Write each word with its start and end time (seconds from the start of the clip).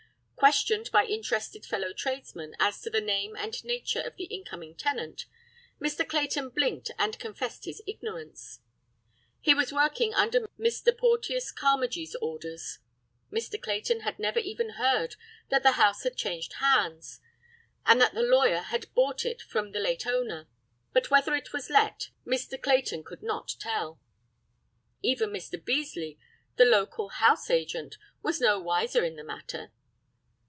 Questioned 0.41 0.89
by 0.91 1.05
interested 1.05 1.67
fellow 1.67 1.93
tradesmen 1.93 2.55
as 2.59 2.81
to 2.81 2.89
the 2.89 2.99
name 2.99 3.35
and 3.35 3.63
nature 3.63 4.01
of 4.01 4.15
the 4.15 4.23
incoming 4.23 4.73
tenant, 4.75 5.27
Mr. 5.79 6.05
Clayton 6.05 6.49
blinked 6.49 6.89
and 6.97 7.19
confessed 7.19 7.65
his 7.65 7.83
ignorance. 7.85 8.59
He 9.39 9.53
was 9.53 9.71
working 9.71 10.15
under 10.15 10.47
Mr. 10.59 10.97
Porteus 10.97 11.51
Carmagee's 11.51 12.15
orders. 12.15 12.79
Mr. 13.31 13.61
Clayton 13.61 13.99
had 13.99 14.19
even 14.35 14.71
heard 14.71 15.15
that 15.49 15.61
the 15.61 15.73
house 15.73 16.01
had 16.01 16.17
changed 16.17 16.53
hands, 16.53 17.19
and 17.85 18.01
that 18.01 18.15
the 18.15 18.23
lawyer 18.23 18.61
had 18.61 18.91
bought 18.95 19.23
it 19.23 19.43
from 19.43 19.71
the 19.71 19.79
late 19.79 20.07
owner, 20.07 20.47
but 20.91 21.11
whether 21.11 21.35
it 21.35 21.53
was 21.53 21.69
let, 21.69 22.09
Mr. 22.25 22.59
Clayton 22.59 23.03
could 23.03 23.21
not 23.21 23.57
tell. 23.59 24.01
Even 25.03 25.29
Mr. 25.29 25.63
Beasely, 25.63 26.17
the 26.55 26.65
local 26.65 27.09
house 27.09 27.51
agent, 27.51 27.99
was 28.23 28.41
no 28.41 28.59
wiser 28.59 29.03
in 29.05 29.17
the 29.17 29.23
matter. 29.23 29.71